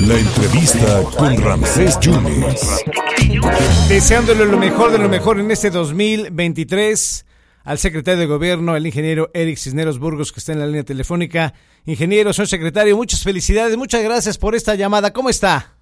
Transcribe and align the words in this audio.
La 0.00 0.18
entrevista 0.18 1.02
con 1.16 1.42
Ramsés 1.42 1.98
Yunes. 2.00 2.84
Deseándole 3.88 4.44
lo 4.44 4.58
mejor 4.58 4.90
de 4.90 4.98
lo 4.98 5.08
mejor 5.08 5.40
en 5.40 5.50
este 5.50 5.70
2023 5.70 7.26
al 7.64 7.78
secretario 7.78 8.20
de 8.20 8.26
Gobierno, 8.26 8.76
el 8.76 8.86
ingeniero 8.86 9.30
Eric 9.32 9.56
Cisneros 9.56 9.98
Burgos, 9.98 10.32
que 10.32 10.40
está 10.40 10.52
en 10.52 10.58
la 10.60 10.66
línea 10.66 10.84
telefónica. 10.84 11.54
Ingeniero, 11.86 12.32
señor 12.32 12.48
secretario, 12.48 12.96
muchas 12.96 13.24
felicidades, 13.24 13.76
muchas 13.76 14.04
gracias 14.04 14.36
por 14.36 14.54
esta 14.54 14.74
llamada. 14.74 15.12
¿Cómo 15.12 15.30
está? 15.30 15.72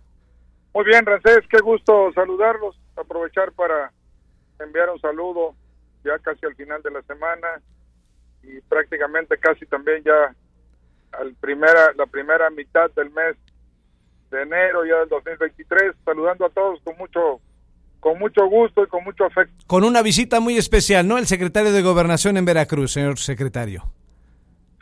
Muy 0.75 0.85
bien, 0.85 1.05
Ramsés, 1.05 1.41
qué 1.51 1.59
gusto 1.61 2.13
saludarlos. 2.15 2.77
Aprovechar 2.97 3.53
para 3.53 3.93
enviar 4.61 4.91
un 4.91 5.01
saludo 5.01 5.55
ya 6.05 6.19
casi 6.21 6.47
al 6.47 6.55
final 6.55 6.83
de 6.83 6.91
la 6.93 7.03
semana 7.03 7.49
y 8.45 8.61
prácticamente 8.69 9.39
casi 9.39 9.67
también 9.67 10.05
ya 10.05 10.35
al 11.21 11.35
primera, 11.35 11.93
la 11.97 12.07
primera 12.07 12.51
mitad 12.51 12.91
del 12.93 13.11
mes 13.11 13.37
de 14.31 14.43
enero 14.43 14.85
ya 14.85 14.97
del 15.01 15.09
2023, 15.09 15.95
saludando 16.05 16.47
a 16.47 16.51
todos 16.51 16.81
con 16.83 16.97
mucho 16.97 17.41
con 18.01 18.19
mucho 18.19 18.45
gusto 18.47 18.85
y 18.85 18.87
con 18.87 19.03
mucho 19.03 19.25
afecto. 19.25 19.55
Con 19.67 19.83
una 19.83 20.03
visita 20.03 20.39
muy 20.39 20.59
especial, 20.59 21.09
¿no? 21.09 21.17
El 21.17 21.27
secretario 21.27 21.73
de 21.73 21.81
Gobernación 21.81 22.37
en 22.37 22.45
Veracruz, 22.45 22.93
señor 22.93 23.19
secretario. 23.19 23.83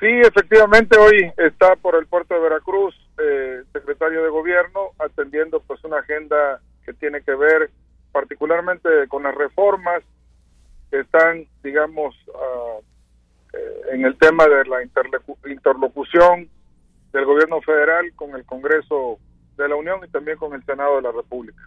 Sí, 0.00 0.08
efectivamente, 0.08 0.98
hoy 0.98 1.30
está 1.36 1.77
por 1.77 1.95
el 1.95 2.06
puerto 2.08 2.34
de 2.34 2.41
Veracruz, 2.41 2.92
eh, 3.19 3.62
secretario 3.72 4.24
de 4.24 4.28
Gobierno, 4.30 4.91
atendiendo 4.98 5.60
pues 5.60 5.84
una 5.84 6.00
agenda 6.00 6.60
que 6.84 6.92
tiene 6.94 7.20
que 7.20 7.36
ver 7.36 7.70
particularmente 8.10 8.88
con 9.06 9.22
las 9.22 9.36
reformas 9.36 10.02
que 10.91 11.00
están, 11.00 11.46
digamos, 11.62 12.16
uh, 12.27 12.83
en 13.92 14.05
el 14.05 14.16
tema 14.19 14.47
de 14.47 14.65
la 14.65 14.83
interlocución 14.83 16.48
del 17.12 17.24
gobierno 17.24 17.61
federal 17.61 18.12
con 18.16 18.34
el 18.34 18.45
Congreso 18.45 19.19
de 19.56 19.69
la 19.69 19.77
Unión 19.77 20.01
y 20.06 20.11
también 20.11 20.38
con 20.38 20.55
el 20.55 20.65
Senado 20.65 20.97
de 20.97 21.03
la 21.03 21.12
República. 21.12 21.62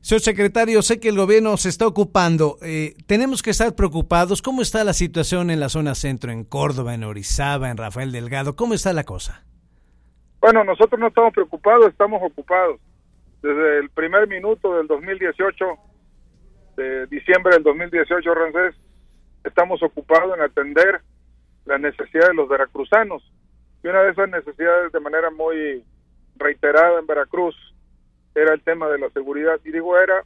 Señor 0.00 0.20
secretario, 0.20 0.82
sé 0.82 0.98
que 0.98 1.10
el 1.10 1.16
gobierno 1.16 1.56
se 1.56 1.68
está 1.68 1.86
ocupando. 1.86 2.58
Eh, 2.60 2.94
tenemos 3.06 3.40
que 3.40 3.50
estar 3.50 3.72
preocupados. 3.76 4.42
¿Cómo 4.42 4.60
está 4.60 4.82
la 4.82 4.94
situación 4.94 5.48
en 5.48 5.60
la 5.60 5.68
zona 5.68 5.94
centro, 5.94 6.32
en 6.32 6.42
Córdoba, 6.42 6.94
en 6.94 7.04
Orizaba, 7.04 7.70
en 7.70 7.76
Rafael 7.76 8.10
Delgado? 8.10 8.56
¿Cómo 8.56 8.74
está 8.74 8.92
la 8.92 9.04
cosa? 9.04 9.44
Bueno, 10.40 10.64
nosotros 10.64 10.98
no 10.98 11.06
estamos 11.06 11.32
preocupados, 11.32 11.86
estamos 11.86 12.20
ocupados. 12.20 12.80
Desde 13.42 13.78
el 13.78 13.90
primer 13.90 14.26
minuto 14.26 14.74
del 14.76 14.88
2018, 14.88 15.64
de 16.76 17.06
diciembre 17.06 17.54
del 17.54 17.62
2018, 17.62 18.34
Rancés, 18.34 18.74
estamos 19.44 19.80
ocupados 19.84 20.34
en 20.36 20.42
atender 20.42 21.00
las 21.64 21.80
necesidades 21.80 22.30
de 22.30 22.34
los 22.34 22.48
veracruzanos. 22.48 23.22
Y 23.82 23.88
una 23.88 24.02
de 24.02 24.10
esas 24.12 24.28
necesidades 24.28 24.92
de 24.92 25.00
manera 25.00 25.30
muy 25.30 25.84
reiterada 26.36 26.98
en 26.98 27.06
Veracruz 27.06 27.56
era 28.34 28.54
el 28.54 28.62
tema 28.62 28.88
de 28.88 28.98
la 28.98 29.10
seguridad. 29.10 29.60
Y 29.64 29.72
digo 29.72 29.98
era 29.98 30.24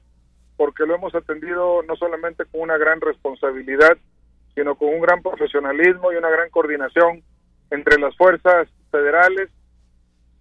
porque 0.57 0.87
lo 0.87 0.95
hemos 0.95 1.15
atendido 1.15 1.83
no 1.83 1.97
solamente 1.97 2.45
con 2.47 2.63
una 2.63 2.79
gran 2.79 3.01
responsabilidad, 3.01 3.97
sino 4.55 4.75
con 4.75 4.89
un 4.89 5.01
gran 5.01 5.23
profesionalismo 5.23 6.13
y 6.13 6.17
una 6.17 6.31
gran 6.31 6.49
coordinación 6.51 7.23
entre 7.71 7.99
las 7.99 8.17
fuerzas 8.17 8.69
federales, 8.91 9.51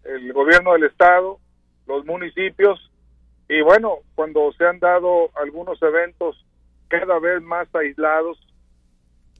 el 0.03 0.31
gobierno 0.31 0.73
del 0.73 0.85
estado, 0.85 1.39
los 1.87 2.05
municipios 2.05 2.91
y 3.47 3.61
bueno, 3.61 3.99
cuando 4.15 4.51
se 4.53 4.65
han 4.65 4.79
dado 4.79 5.29
algunos 5.35 5.81
eventos 5.81 6.43
cada 6.87 7.19
vez 7.19 7.41
más 7.41 7.67
aislados, 7.75 8.39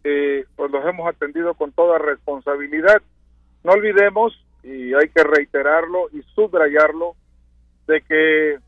eh, 0.08 0.46
pues 0.56 0.70
los 0.70 0.86
hemos 0.86 1.10
atendido 1.10 1.56
con 1.56 1.72
toda 1.72 1.98
responsabilidad. 1.98 3.02
No 3.64 3.72
olvidemos, 3.72 4.40
y 4.62 4.94
hay 4.94 5.10
que 5.10 5.24
reiterarlo 5.24 6.10
y 6.14 6.22
subrayarlo, 6.36 7.16
de 7.88 8.02
que 8.02 8.60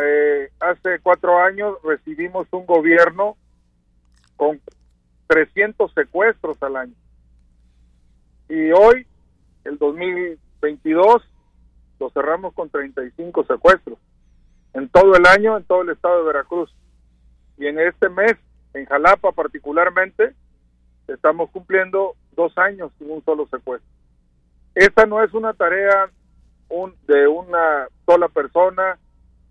eh, 0.00 0.50
hace 0.58 0.98
cuatro 1.04 1.38
años 1.38 1.76
recibimos 1.84 2.48
un 2.50 2.66
gobierno 2.66 3.36
con 4.36 4.60
300 5.28 5.92
secuestros 5.94 6.60
al 6.64 6.76
año. 6.76 6.94
Y 8.48 8.72
hoy, 8.72 9.06
el 9.64 9.78
2022, 9.78 11.22
lo 12.00 12.10
cerramos 12.10 12.54
con 12.54 12.70
35 12.70 13.44
secuestros. 13.44 13.98
En 14.74 14.88
todo 14.88 15.14
el 15.14 15.26
año, 15.26 15.56
en 15.56 15.62
todo 15.62 15.82
el 15.82 15.90
estado 15.90 16.18
de 16.18 16.26
Veracruz. 16.26 16.74
Y 17.56 17.66
en 17.68 17.78
este 17.78 18.08
mes, 18.08 18.34
en 18.74 18.86
Jalapa 18.86 19.32
particularmente, 19.32 20.34
estamos 21.06 21.50
cumpliendo 21.50 22.14
dos 22.32 22.56
años 22.58 22.92
sin 22.98 23.10
un 23.10 23.24
solo 23.24 23.46
secuestro. 23.48 23.90
Esta 24.74 25.06
no 25.06 25.22
es 25.22 25.32
una 25.34 25.54
tarea 25.54 26.10
un, 26.68 26.94
de 27.06 27.26
una 27.26 27.88
sola 28.06 28.28
persona 28.28 28.98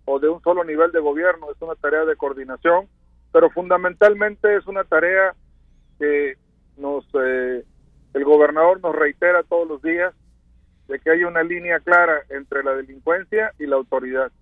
o 0.04 0.18
de 0.18 0.28
un 0.28 0.40
solo 0.42 0.64
nivel 0.64 0.92
de 0.92 1.00
gobierno, 1.00 1.50
es 1.50 1.60
una 1.60 1.74
tarea 1.74 2.04
de 2.04 2.16
coordinación, 2.16 2.88
pero 3.32 3.50
fundamentalmente 3.50 4.56
es 4.56 4.66
una 4.66 4.84
tarea 4.84 5.34
que 5.98 6.36
nos 6.76 7.04
eh, 7.14 7.64
el 8.14 8.24
gobernador 8.24 8.80
nos 8.80 8.96
reitera 8.96 9.42
todos 9.42 9.68
los 9.68 9.82
días 9.82 10.14
de 10.88 10.98
que 10.98 11.10
hay 11.10 11.24
una 11.24 11.42
línea 11.42 11.80
clara 11.80 12.22
entre 12.30 12.64
la 12.64 12.74
delincuencia 12.74 13.52
y 13.58 13.66
la 13.66 13.76
autoridad. 13.76 14.32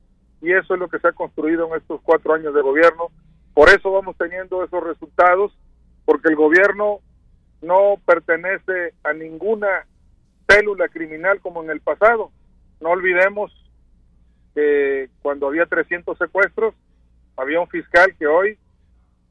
Y 0.40 0.52
eso 0.52 0.74
es 0.74 0.80
lo 0.80 0.88
que 0.88 1.00
se 1.00 1.08
ha 1.08 1.12
construido 1.12 1.66
en 1.66 1.80
estos 1.80 2.00
cuatro 2.02 2.34
años 2.34 2.54
de 2.54 2.62
gobierno. 2.62 3.08
Por 3.56 3.70
eso 3.70 3.90
vamos 3.90 4.14
teniendo 4.18 4.62
esos 4.62 4.84
resultados, 4.84 5.50
porque 6.04 6.28
el 6.28 6.36
gobierno 6.36 7.00
no 7.62 7.94
pertenece 8.04 8.92
a 9.02 9.14
ninguna 9.14 9.86
célula 10.46 10.88
criminal 10.88 11.40
como 11.40 11.64
en 11.64 11.70
el 11.70 11.80
pasado. 11.80 12.30
No 12.82 12.90
olvidemos 12.90 13.50
que 14.54 15.08
cuando 15.22 15.48
había 15.48 15.64
300 15.64 16.18
secuestros, 16.18 16.74
había 17.38 17.58
un 17.58 17.66
fiscal 17.68 18.14
que 18.18 18.26
hoy 18.26 18.58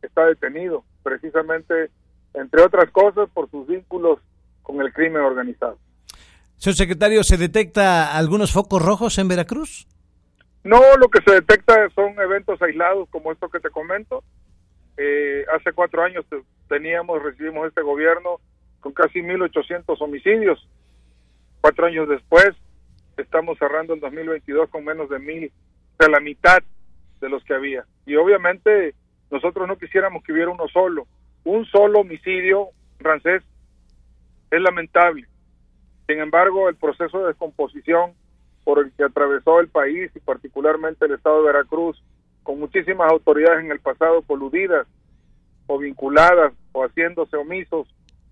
está 0.02 0.26
detenido, 0.26 0.84
precisamente, 1.04 1.92
entre 2.34 2.64
otras 2.64 2.90
cosas, 2.90 3.30
por 3.32 3.48
sus 3.52 3.68
vínculos 3.68 4.18
con 4.64 4.82
el 4.82 4.92
crimen 4.92 5.22
organizado. 5.22 5.78
Señor 6.58 6.76
secretario, 6.76 7.24
¿se 7.24 7.38
detecta 7.38 8.18
algunos 8.18 8.52
focos 8.52 8.82
rojos 8.82 9.20
en 9.20 9.28
Veracruz? 9.28 9.88
No, 10.66 10.82
lo 10.98 11.10
que 11.10 11.22
se 11.22 11.32
detecta 11.32 11.90
son 11.92 12.20
eventos 12.20 12.60
aislados 12.60 13.08
como 13.12 13.32
esto 13.32 13.50
que 13.50 13.60
te 13.60 13.70
comento. 13.70 14.24
Eh, 14.98 15.46
hace 15.54 15.72
cuatro 15.74 16.02
años 16.02 16.26
teníamos, 16.68 17.22
recibimos 17.22 17.68
este 17.68 17.84
gobierno 17.84 18.40
con 18.80 18.92
casi 18.92 19.20
1.800 19.20 19.96
homicidios. 20.00 20.68
Cuatro 21.62 21.86
años 21.86 22.10
después, 22.10 22.50
estamos 23.16 23.60
cerrando 23.60 23.94
el 23.94 24.00
2022 24.00 24.68
con 24.72 24.84
menos 24.84 25.08
de 25.08 25.20
mil, 25.20 25.52
o 25.94 25.96
sea, 26.00 26.10
la 26.10 26.20
mitad 26.20 26.64
de 27.22 27.30
los 27.30 27.44
que 27.44 27.54
había. 27.54 27.86
Y 28.08 28.16
obviamente 28.16 28.96
nosotros 29.30 29.68
no 29.68 29.78
quisiéramos 29.78 30.24
que 30.24 30.34
hubiera 30.34 30.50
uno 30.50 30.68
solo. 30.70 31.06
Un 31.44 31.66
solo 31.68 32.00
homicidio, 32.00 32.70
francés, 32.98 33.44
es 34.50 34.62
lamentable. 34.62 35.28
Sin 36.08 36.20
embargo, 36.20 36.70
el 36.70 36.76
proceso 36.76 37.20
de 37.20 37.28
descomposición 37.28 38.14
por 38.66 38.80
el 38.80 38.92
que 38.92 39.06
atravesó 39.06 39.62
el 39.62 39.70
país 39.70 40.12
y 40.14 40.20
particularmente 40.20 41.06
el 41.06 41.14
estado 41.14 41.38
de 41.38 41.46
Veracruz, 41.46 42.04
con 42.44 42.60
muchísimas 42.60 43.10
autoridades 43.10 43.64
en 43.64 43.72
el 43.72 43.80
pasado 43.80 44.22
coludidas 44.24 44.86
o 45.68 45.78
vinculadas 45.78 46.52
o 46.74 46.84
haciéndose 46.84 47.38
omisos 47.38 47.88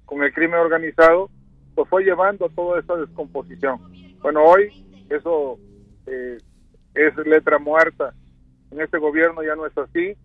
con 0.05 0.23
el 0.23 0.33
crimen 0.33 0.59
organizado, 0.59 1.29
pues 1.75 1.87
fue 1.87 2.03
llevando 2.03 2.47
a 2.47 2.49
toda 2.49 2.79
esa 2.79 2.95
descomposición. 2.95 3.79
Bueno, 4.21 4.43
hoy 4.43 4.71
eso 5.09 5.57
eh, 6.07 6.37
es 6.95 7.15
letra 7.25 7.59
muerta. 7.59 8.13
En 8.71 8.81
este 8.81 8.97
gobierno 8.97 9.43
ya 9.43 9.55
no 9.55 9.65
es 9.65 9.77
así. 9.77 10.15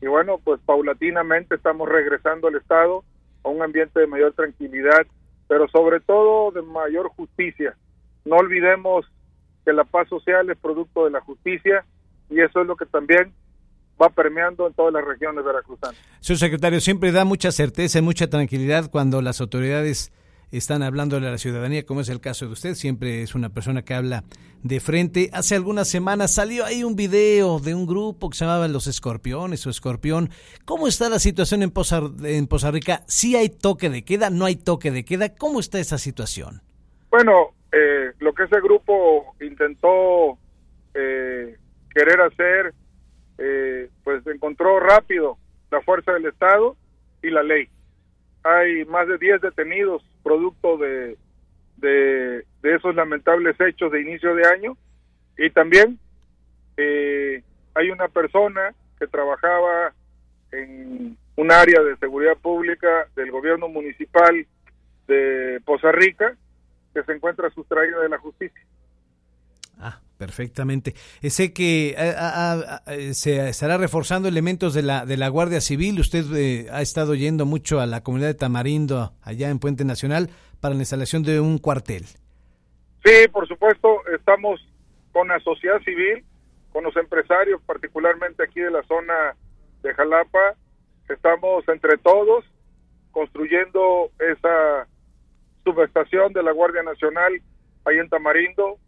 Y 0.00 0.06
bueno, 0.06 0.38
pues 0.42 0.60
paulatinamente 0.64 1.56
estamos 1.56 1.88
regresando 1.88 2.48
al 2.48 2.56
Estado 2.56 3.02
a 3.42 3.48
un 3.48 3.62
ambiente 3.62 3.98
de 3.98 4.06
mayor 4.06 4.32
tranquilidad, 4.34 5.06
pero 5.48 5.68
sobre 5.68 6.00
todo 6.00 6.50
de 6.50 6.62
mayor 6.62 7.08
justicia. 7.08 7.76
No 8.24 8.36
olvidemos 8.36 9.06
que 9.66 9.72
la 9.72 9.84
paz 9.84 10.08
social 10.08 10.48
es 10.48 10.56
producto 10.56 11.04
de 11.04 11.10
la 11.10 11.20
justicia 11.20 11.84
y 12.30 12.40
eso 12.40 12.60
es 12.60 12.66
lo 12.66 12.76
que 12.76 12.86
también 12.86 13.32
va 14.00 14.08
permeando 14.10 14.68
en 14.68 14.74
todas 14.74 14.92
las 14.92 15.04
regiones 15.04 15.44
veracruzanas. 15.44 15.96
Señor 16.20 16.38
secretario, 16.38 16.80
siempre 16.80 17.10
da 17.10 17.24
mucha 17.24 17.50
certeza 17.50 17.98
y 17.98 18.02
mucha 18.02 18.28
tranquilidad 18.28 18.88
cuando 18.90 19.20
las 19.22 19.40
autoridades 19.40 20.12
están 20.52 20.84
hablando 20.84 21.16
a 21.16 21.20
la 21.20 21.38
ciudadanía, 21.38 21.84
como 21.84 22.00
es 22.02 22.08
el 22.08 22.20
caso 22.20 22.46
de 22.46 22.52
usted, 22.52 22.74
siempre 22.74 23.22
es 23.22 23.34
una 23.34 23.48
persona 23.48 23.82
que 23.82 23.94
habla 23.94 24.22
de 24.62 24.78
frente. 24.78 25.30
Hace 25.32 25.56
algunas 25.56 25.88
semanas 25.88 26.32
salió 26.32 26.64
ahí 26.64 26.84
un 26.84 26.94
video 26.94 27.58
de 27.58 27.74
un 27.74 27.86
grupo 27.86 28.30
que 28.30 28.36
se 28.36 28.44
llamaba 28.44 28.68
Los 28.68 28.86
Escorpiones 28.86 29.66
o 29.66 29.70
Escorpión. 29.70 30.30
¿Cómo 30.64 30.86
está 30.86 31.08
la 31.08 31.18
situación 31.18 31.64
en 31.64 31.72
Poza, 31.72 32.00
en 32.22 32.46
Poza 32.46 32.70
Rica? 32.70 33.02
¿Sí 33.08 33.34
hay 33.34 33.48
toque 33.48 33.90
de 33.90 34.04
queda? 34.04 34.30
¿No 34.30 34.44
hay 34.44 34.54
toque 34.54 34.92
de 34.92 35.04
queda? 35.04 35.34
¿Cómo 35.34 35.58
está 35.58 35.80
esa 35.80 35.98
situación? 35.98 36.62
Bueno, 37.10 37.55
eh, 37.72 38.12
lo 38.20 38.32
que 38.32 38.44
ese 38.44 38.60
grupo 38.60 39.34
intentó 39.40 40.38
eh, 40.94 41.56
querer 41.94 42.20
hacer, 42.20 42.74
eh, 43.38 43.90
pues 44.04 44.26
encontró 44.26 44.80
rápido 44.80 45.38
la 45.70 45.80
fuerza 45.82 46.12
del 46.12 46.26
Estado 46.26 46.76
y 47.22 47.30
la 47.30 47.42
ley. 47.42 47.68
Hay 48.44 48.84
más 48.84 49.08
de 49.08 49.18
10 49.18 49.40
detenidos 49.40 50.02
producto 50.22 50.78
de 50.78 51.16
de, 51.76 52.44
esos 52.62 52.94
lamentables 52.94 53.56
hechos 53.60 53.92
de 53.92 54.02
inicio 54.02 54.34
de 54.34 54.46
año. 54.48 54.76
Y 55.38 55.50
también 55.50 55.98
eh, 56.76 57.42
hay 57.74 57.90
una 57.90 58.08
persona 58.08 58.74
que 58.98 59.06
trabajaba 59.06 59.92
en 60.52 61.16
un 61.36 61.52
área 61.52 61.82
de 61.82 61.96
seguridad 61.96 62.36
pública 62.38 63.08
del 63.14 63.30
gobierno 63.30 63.68
municipal 63.68 64.46
de 65.06 65.60
Poza 65.64 65.92
Rica 65.92 66.36
que 66.96 67.04
se 67.04 67.12
encuentra 67.12 67.50
sustraída 67.50 68.00
de 68.00 68.08
la 68.08 68.16
justicia. 68.16 68.58
Ah, 69.78 70.00
perfectamente. 70.16 70.94
Eh, 71.20 71.28
sé 71.28 71.52
que 71.52 71.90
eh, 71.90 72.14
eh, 72.86 73.12
se 73.12 73.50
estará 73.50 73.76
reforzando 73.76 74.28
elementos 74.28 74.72
de 74.72 74.80
la, 74.80 75.04
de 75.04 75.18
la 75.18 75.28
Guardia 75.28 75.60
Civil. 75.60 76.00
Usted 76.00 76.70
ha 76.70 76.80
estado 76.80 77.14
yendo 77.14 77.44
mucho 77.44 77.80
a 77.80 77.86
la 77.86 78.02
comunidad 78.02 78.28
de 78.28 78.34
Tamarindo, 78.34 79.12
allá 79.22 79.50
en 79.50 79.58
Puente 79.58 79.84
Nacional, 79.84 80.30
para 80.62 80.74
la 80.74 80.80
instalación 80.80 81.22
de 81.22 81.38
un 81.38 81.58
cuartel. 81.58 82.04
Sí, 83.04 83.28
por 83.30 83.46
supuesto, 83.46 84.00
estamos 84.14 84.58
con 85.12 85.28
la 85.28 85.38
sociedad 85.40 85.78
civil, 85.82 86.24
con 86.72 86.82
los 86.82 86.96
empresarios, 86.96 87.60
particularmente 87.66 88.42
aquí 88.42 88.60
de 88.60 88.70
la 88.70 88.82
zona 88.84 89.36
de 89.82 89.92
Jalapa. 89.92 90.54
Estamos 91.10 91.68
entre 91.68 91.98
todos 91.98 92.46
construyendo 93.12 94.10
esa 94.18 94.88
subestación 95.66 96.32
de 96.32 96.44
la 96.44 96.52
Guardia 96.52 96.84
Nacional 96.84 97.32
ahí 97.84 97.98
en 97.98 98.08
Tamarindo. 98.08 98.78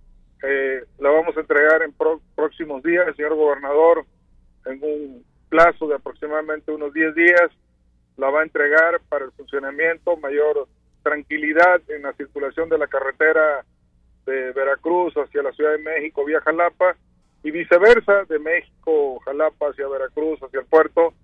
Eh, 0.45 0.85
la 1.01 1.11
vamos 1.11 1.37
a 1.37 1.41
entregar 1.41 1.83
en 1.83 1.93
próximos 2.37 2.83
días, 2.85 3.09
el 3.09 3.17
señor 3.17 3.35
gobernador, 3.35 4.07
en 4.65 4.79
un 4.83 5.25
plazo 5.49 5.89
de 5.89 5.97
aproximadamente 5.97 6.71
unos 6.71 6.93
10 6.93 7.15
días, 7.17 7.51
la 8.17 8.31
va 8.31 8.41
a 8.41 8.45
entregar 8.45 9.01
para 9.09 9.25
el 9.25 9.33
funcionamiento, 9.33 10.17
mayor 10.19 10.69
tranquilidad 11.03 11.81
en 11.89 12.03
la 12.03 12.13
circulación 12.13 12.69
de 12.69 12.79
la 12.79 12.87
carretera 12.87 13.65
de 14.27 14.53
Veracruz 14.53 15.15
hacia 15.17 15.43
la 15.43 15.53
Ciudad 15.53 15.73
de 15.73 15.79
México 15.79 16.25
vía 16.25 16.41
Jalapa 16.41 16.97
y 17.43 17.51
viceversa, 17.51 18.25
de 18.29 18.39
México, 18.39 19.19
Jalapa 19.25 19.71
hacia 19.71 19.89
Veracruz, 19.89 20.41
hacia 20.43 20.61
el 20.61 20.67
puerto, 20.67 21.15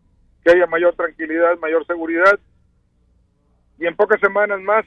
que 0.42 0.52
haya 0.52 0.66
mayor 0.66 0.94
tranquilidad, 0.96 1.58
mayor 1.58 1.86
seguridad. 1.86 2.38
Y 3.78 3.86
en 3.86 3.94
pocas 3.94 4.20
semanas 4.20 4.60
más 4.60 4.86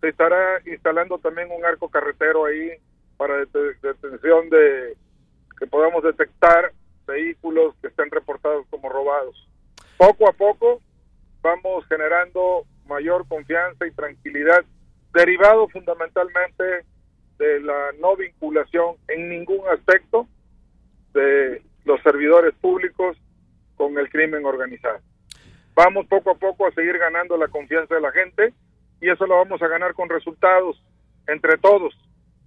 se 0.00 0.08
estará 0.08 0.60
instalando 0.66 1.18
también 1.18 1.50
un 1.50 1.64
arco 1.64 1.88
carretero 1.88 2.46
ahí 2.46 2.72
para 3.16 3.44
detención 3.82 4.48
de 4.50 4.96
que 5.58 5.66
podamos 5.66 6.02
detectar 6.04 6.72
vehículos 7.06 7.74
que 7.80 7.88
estén 7.88 8.10
reportados 8.10 8.66
como 8.70 8.88
robados. 8.88 9.48
Poco 9.96 10.28
a 10.28 10.32
poco 10.32 10.80
vamos 11.42 11.86
generando 11.88 12.64
mayor 12.86 13.26
confianza 13.26 13.86
y 13.86 13.90
tranquilidad, 13.92 14.64
derivado 15.12 15.68
fundamentalmente 15.68 16.84
de 17.38 17.60
la 17.60 17.92
no 18.00 18.16
vinculación 18.16 18.96
en 19.08 19.28
ningún 19.28 19.66
aspecto 19.68 20.28
de 21.12 21.62
los 21.84 22.00
servidores 22.02 22.54
públicos 22.60 23.16
con 23.76 23.96
el 23.98 24.08
crimen 24.10 24.44
organizado. 24.44 25.00
Vamos 25.74 26.06
poco 26.06 26.30
a 26.30 26.34
poco 26.34 26.66
a 26.66 26.72
seguir 26.72 26.98
ganando 26.98 27.36
la 27.36 27.48
confianza 27.48 27.94
de 27.94 28.00
la 28.00 28.12
gente 28.12 28.52
y 29.00 29.10
eso 29.10 29.26
lo 29.26 29.36
vamos 29.36 29.60
a 29.62 29.68
ganar 29.68 29.94
con 29.94 30.08
resultados 30.08 30.82
entre 31.26 31.58
todos, 31.58 31.94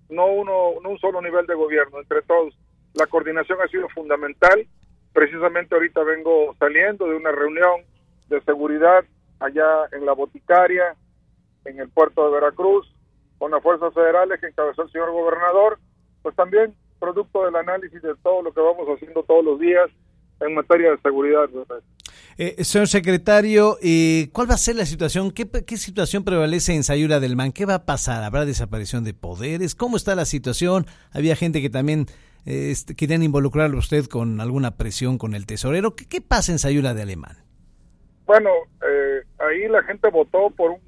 no 0.10 0.26
uno, 0.26 0.74
no 0.82 0.90
un 0.90 1.00
solo 1.00 1.22
nivel 1.22 1.46
de 1.46 1.56
gobierno, 1.56 2.00
entre 2.00 2.22
todos. 2.24 2.54
La 2.94 3.08
coordinación 3.08 3.60
ha 3.64 3.68
sido 3.68 3.88
fundamental. 3.90 4.68
Precisamente 5.14 5.76
ahorita 5.76 6.04
vengo 6.04 6.56
saliendo 6.60 7.08
de 7.08 7.16
una 7.16 7.32
reunión 7.32 7.82
de 8.28 8.42
seguridad 8.42 9.04
allá 9.40 9.88
en 9.92 10.06
la 10.06 10.14
boticaria, 10.14 10.96
en 11.66 11.80
el 11.80 11.90
puerto 11.90 12.26
de 12.26 12.34
Veracruz, 12.34 12.92
con 13.38 13.52
las 13.52 13.64
fuerzas 13.64 13.94
federales 13.94 14.40
que 14.40 14.48
encabezó 14.48 14.84
el 14.84 14.92
señor 14.92 15.12
gobernador, 15.12 15.80
pues 16.22 16.36
también 16.36 16.76
producto 17.00 17.46
del 17.46 17.56
análisis 17.56 18.02
de 18.02 18.16
todo 18.22 18.44
lo 18.44 18.54
que 18.54 18.62
vamos 18.62 18.88
haciendo 18.88 19.24
todos 19.24 19.44
los 19.44 19.60
días 19.60 19.90
en 20.40 20.54
materia 20.54 20.92
de 20.92 21.02
seguridad. 21.02 21.50
Eh, 22.44 22.64
señor 22.64 22.88
secretario, 22.88 23.78
eh, 23.84 24.30
¿cuál 24.34 24.50
va 24.50 24.56
a 24.56 24.58
ser 24.58 24.76
la 24.76 24.88
situación? 24.88 25.30
¿Qué, 25.30 25.78
situación 25.78 26.24
prevalece 26.24 26.74
en 26.74 26.84
Sayula 26.84 27.20
del 27.20 27.36
Man? 27.36 27.52
¿Qué 27.52 27.68
va 27.68 27.76
a 27.76 27.86
pasar? 27.86 28.24
¿Habrá 28.24 28.46
desaparición 28.46 29.04
de 29.04 29.14
poderes? 29.14 29.76
¿Cómo 29.76 29.96
está 29.96 30.16
la 30.16 30.26
situación? 30.26 30.88
Había 31.14 31.36
gente 31.36 31.62
que 31.62 31.70
también 31.70 32.08
eh, 32.48 32.72
este, 32.72 32.96
querían 32.96 33.22
involucrarlo 33.22 33.78
usted 33.78 34.06
con 34.06 34.42
alguna 34.42 34.72
presión 34.72 35.20
con 35.20 35.36
el 35.36 35.46
tesorero. 35.46 35.96
¿Qué, 35.96 36.20
pasa 36.20 36.52
en 36.52 36.58
Sayula 36.58 36.96
de 36.96 37.04
Alemán? 37.04 37.38
Bueno, 38.26 38.50
eh, 38.90 39.22
ahí 39.38 39.68
la 39.68 39.84
gente 39.84 40.10
votó 40.10 40.50
por 40.50 40.72
un, 40.72 40.82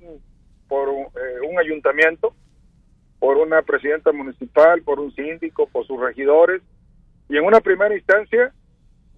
por 0.67 0.89
un, 0.89 1.05
un 1.47 1.59
ayuntamiento, 1.59 2.33
por 3.19 3.37
una 3.37 3.61
presidenta 3.61 4.11
municipal, 4.11 4.81
por 4.81 4.99
un 4.99 5.13
síndico, 5.13 5.67
por 5.67 5.85
sus 5.85 5.99
regidores, 5.99 6.63
y 7.29 7.37
en 7.37 7.45
una 7.45 7.61
primera 7.61 7.95
instancia 7.95 8.51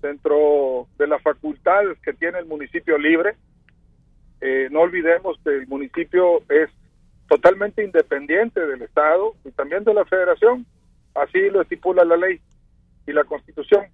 dentro 0.01 0.87
de 0.97 1.07
las 1.07 1.21
facultades 1.21 1.97
que 2.01 2.13
tiene 2.13 2.39
el 2.39 2.45
municipio 2.45 2.97
libre. 2.97 3.35
Eh, 4.41 4.67
no 4.71 4.81
olvidemos 4.81 5.37
que 5.43 5.51
el 5.51 5.67
municipio 5.67 6.41
es 6.49 6.69
totalmente 7.27 7.83
independiente 7.83 8.65
del 8.65 8.81
Estado 8.81 9.33
y 9.43 9.51
también 9.51 9.83
de 9.83 9.93
la 9.93 10.05
Federación. 10.05 10.65
Así 11.13 11.49
lo 11.49 11.61
estipula 11.61 12.03
la 12.03 12.17
ley 12.17 12.39
y 13.07 13.13
la 13.13 13.23
Constitución. 13.23 13.85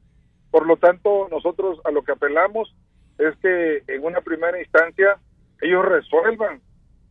Por 0.49 0.67
lo 0.67 0.77
tanto, 0.77 1.27
nosotros 1.31 1.79
a 1.85 1.91
lo 1.91 2.03
que 2.03 2.11
apelamos 2.11 2.75
es 3.17 3.35
que 3.37 3.83
en 3.87 4.03
una 4.03 4.21
primera 4.21 4.59
instancia 4.59 5.17
ellos 5.61 5.85
resuelvan 5.85 6.59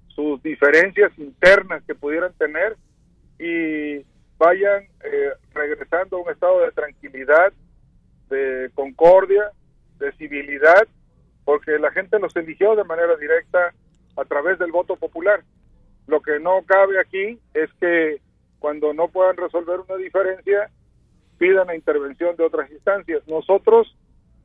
sus 0.08 0.42
diferencias 0.42 1.12
internas 1.18 1.82
que 1.84 1.94
pudieran 1.94 2.32
tener 2.34 2.76
y 3.38 4.04
vayan 4.38 4.84
eh, 5.04 5.30
regresando 5.54 6.16
a 6.16 6.22
un 6.22 6.30
estado 6.30 6.60
de 6.60 6.72
tranquilidad, 6.72 7.52
de 8.30 8.70
concordia, 8.74 9.50
de 9.98 10.12
civilidad, 10.12 10.88
porque 11.44 11.78
la 11.78 11.90
gente 11.90 12.18
los 12.18 12.34
eligió 12.36 12.74
de 12.76 12.84
manera 12.84 13.16
directa 13.16 13.74
a 14.16 14.24
través 14.24 14.58
del 14.58 14.72
voto 14.72 14.96
popular. 14.96 15.42
Lo 16.06 16.22
que 16.22 16.40
no 16.40 16.62
cabe 16.66 16.98
aquí 16.98 17.38
es 17.54 17.70
que 17.80 18.20
cuando 18.58 18.92
no 18.92 19.08
puedan 19.08 19.36
resolver 19.36 19.80
una 19.80 19.96
diferencia, 19.96 20.70
pidan 21.38 21.68
la 21.68 21.76
intervención 21.76 22.36
de 22.36 22.44
otras 22.44 22.70
instancias. 22.70 23.26
Nosotros 23.26 23.96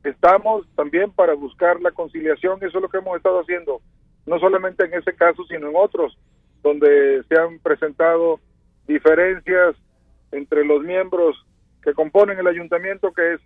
estamos 0.02 0.66
también 0.74 1.12
para 1.12 1.34
buscar 1.34 1.80
la 1.80 1.92
conciliación, 1.92 2.58
eso 2.62 2.78
es 2.78 2.82
lo 2.82 2.88
que 2.88 2.98
hemos 2.98 3.16
estado 3.16 3.40
haciendo, 3.40 3.80
no 4.24 4.38
solamente 4.38 4.84
en 4.84 4.94
ese 4.94 5.14
caso, 5.14 5.44
sino 5.44 5.68
en 5.68 5.76
otros, 5.76 6.16
donde 6.62 7.22
se 7.28 7.38
han 7.38 7.58
presentado 7.58 8.40
diferencias 8.86 9.76
entre 10.32 10.64
los 10.64 10.82
miembros 10.82 11.36
que 11.82 11.92
componen 11.92 12.38
el 12.38 12.46
ayuntamiento, 12.46 13.12
que 13.12 13.34
es 13.34 13.40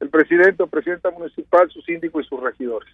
el 0.00 0.10
presidente 0.10 0.62
o 0.62 0.66
presidenta 0.66 1.10
municipal, 1.10 1.70
su 1.70 1.80
síndico 1.82 2.20
y 2.20 2.24
sus 2.24 2.40
regidores. 2.40 2.88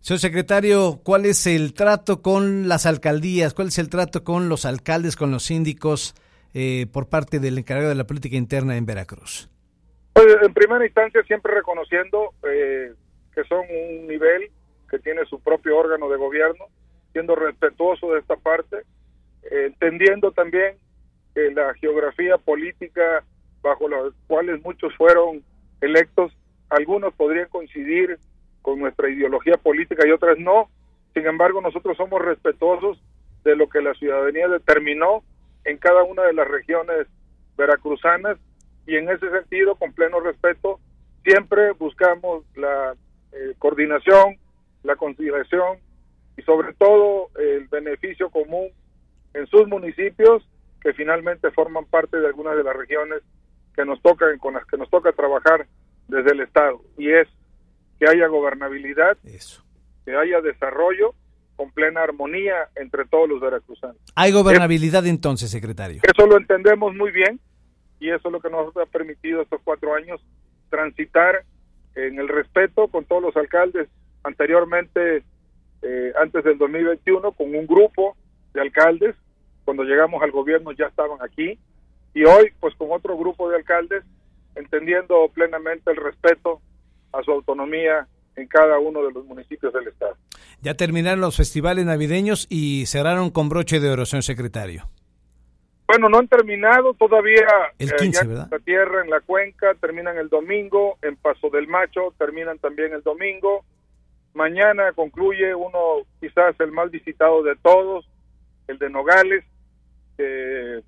Señor 0.00 0.20
secretario, 0.20 1.00
¿cuál 1.02 1.26
es 1.26 1.46
el 1.46 1.74
trato 1.74 2.22
con 2.22 2.68
las 2.68 2.86
alcaldías? 2.86 3.52
¿Cuál 3.52 3.68
es 3.68 3.78
el 3.78 3.90
trato 3.90 4.22
con 4.22 4.48
los 4.48 4.64
alcaldes, 4.64 5.16
con 5.16 5.30
los 5.30 5.42
síndicos 5.42 6.14
eh, 6.54 6.86
por 6.92 7.08
parte 7.08 7.40
del 7.40 7.58
encargado 7.58 7.88
de 7.88 7.94
la 7.96 8.06
política 8.06 8.36
interna 8.36 8.76
en 8.76 8.86
Veracruz? 8.86 9.50
Pues, 10.12 10.26
en 10.42 10.54
primera 10.54 10.84
instancia, 10.86 11.22
siempre 11.24 11.54
reconociendo 11.54 12.32
eh, 12.48 12.92
que 13.34 13.44
son 13.44 13.60
un 13.60 14.06
nivel 14.06 14.50
que 14.88 14.98
tiene 14.98 15.24
su 15.26 15.40
propio 15.40 15.76
órgano 15.76 16.08
de 16.08 16.16
gobierno, 16.16 16.66
siendo 17.12 17.34
respetuoso 17.34 18.12
de 18.12 18.20
esta 18.20 18.36
parte, 18.36 18.78
eh, 19.42 19.66
entendiendo 19.66 20.32
también 20.32 20.76
que 21.34 21.50
la 21.50 21.74
geografía 21.74 22.38
política 22.38 23.24
bajo 23.62 23.88
las 23.88 24.12
cuales 24.26 24.62
muchos 24.62 24.94
fueron 24.96 25.42
electos, 25.80 26.32
algunos 26.68 27.14
podrían 27.14 27.48
coincidir 27.48 28.18
con 28.62 28.78
nuestra 28.78 29.08
ideología 29.08 29.56
política 29.56 30.06
y 30.06 30.10
otras 30.10 30.38
no. 30.38 30.68
Sin 31.14 31.26
embargo, 31.26 31.60
nosotros 31.60 31.96
somos 31.96 32.20
respetuosos 32.22 33.00
de 33.44 33.56
lo 33.56 33.68
que 33.68 33.80
la 33.80 33.94
ciudadanía 33.94 34.48
determinó 34.48 35.22
en 35.64 35.78
cada 35.78 36.02
una 36.02 36.24
de 36.24 36.32
las 36.32 36.48
regiones 36.48 37.06
veracruzanas 37.56 38.38
y 38.86 38.96
en 38.96 39.08
ese 39.08 39.30
sentido, 39.30 39.74
con 39.74 39.92
pleno 39.92 40.20
respeto, 40.20 40.80
siempre 41.24 41.72
buscamos 41.72 42.44
la 42.56 42.94
eh, 43.32 43.54
coordinación, 43.58 44.38
la 44.82 44.96
conciliación 44.96 45.78
y 46.36 46.42
sobre 46.42 46.72
todo 46.74 47.28
el 47.38 47.68
beneficio 47.68 48.30
común 48.30 48.68
en 49.34 49.46
sus 49.48 49.68
municipios 49.68 50.42
que 50.80 50.94
finalmente 50.94 51.50
forman 51.50 51.84
parte 51.84 52.18
de 52.18 52.26
algunas 52.26 52.56
de 52.56 52.64
las 52.64 52.76
regiones 52.76 53.22
que 53.78 53.84
nos 53.84 54.02
tocan, 54.02 54.36
con 54.38 54.54
las 54.54 54.66
que 54.66 54.76
nos 54.76 54.90
toca 54.90 55.12
trabajar 55.12 55.68
desde 56.08 56.32
el 56.32 56.40
Estado, 56.40 56.80
y 56.96 57.12
es 57.12 57.28
que 58.00 58.08
haya 58.08 58.26
gobernabilidad, 58.26 59.16
que 60.04 60.16
haya 60.16 60.40
desarrollo 60.40 61.14
con 61.54 61.70
plena 61.70 62.02
armonía 62.02 62.70
entre 62.74 63.04
todos 63.04 63.28
los 63.28 63.40
veracruzanos. 63.40 63.96
¿Hay 64.16 64.32
gobernabilidad 64.32 65.06
entonces, 65.06 65.52
secretario? 65.52 66.00
Eso 66.02 66.26
lo 66.26 66.38
entendemos 66.38 66.92
muy 66.96 67.12
bien 67.12 67.38
y 68.00 68.10
eso 68.10 68.28
es 68.28 68.32
lo 68.32 68.40
que 68.40 68.50
nos 68.50 68.76
ha 68.76 68.86
permitido 68.86 69.42
estos 69.42 69.60
cuatro 69.62 69.94
años 69.94 70.20
transitar 70.70 71.44
en 71.94 72.18
el 72.18 72.26
respeto 72.26 72.88
con 72.88 73.04
todos 73.04 73.22
los 73.22 73.36
alcaldes. 73.36 73.88
Anteriormente, 74.24 75.22
eh, 75.82 76.12
antes 76.20 76.42
del 76.42 76.58
2021, 76.58 77.30
con 77.30 77.54
un 77.54 77.66
grupo 77.68 78.16
de 78.54 78.60
alcaldes 78.60 79.14
cuando 79.64 79.84
llegamos 79.84 80.20
al 80.20 80.32
gobierno 80.32 80.72
ya 80.72 80.86
estaban 80.86 81.18
aquí 81.22 81.60
y 82.14 82.24
hoy 82.24 82.52
pues 82.60 82.74
con 82.76 82.90
otro 82.92 83.16
grupo 83.16 83.48
de 83.50 83.56
alcaldes 83.56 84.04
entendiendo 84.54 85.28
plenamente 85.32 85.90
el 85.90 85.96
respeto 85.96 86.60
a 87.12 87.22
su 87.22 87.30
autonomía 87.30 88.06
en 88.36 88.46
cada 88.46 88.78
uno 88.78 89.02
de 89.02 89.12
los 89.12 89.24
municipios 89.24 89.72
del 89.72 89.88
estado. 89.88 90.16
Ya 90.60 90.74
terminaron 90.74 91.20
los 91.20 91.36
festivales 91.36 91.84
navideños 91.84 92.46
y 92.50 92.86
cerraron 92.86 93.30
con 93.30 93.48
broche 93.48 93.80
de 93.80 93.90
oro, 93.90 94.06
señor 94.06 94.24
secretario. 94.24 94.88
Bueno, 95.86 96.08
no 96.10 96.18
han 96.18 96.28
terminado 96.28 96.92
todavía. 96.94 97.46
El 97.78 97.94
15, 97.94 98.26
¿verdad? 98.26 98.48
La 98.50 98.58
tierra 98.58 99.02
en 99.02 99.10
la 99.10 99.20
cuenca 99.20 99.74
terminan 99.80 100.18
el 100.18 100.28
domingo, 100.28 100.98
en 101.00 101.16
Paso 101.16 101.48
del 101.48 101.66
Macho 101.66 102.12
terminan 102.18 102.58
también 102.58 102.92
el 102.92 103.02
domingo. 103.02 103.64
Mañana 104.34 104.92
concluye 104.92 105.54
uno 105.54 106.04
quizás 106.20 106.54
el 106.60 106.72
más 106.72 106.90
visitado 106.90 107.42
de 107.42 107.56
todos, 107.56 108.06
el 108.66 108.78
de 108.78 108.90
Nogales, 108.90 109.44
que 110.18 110.82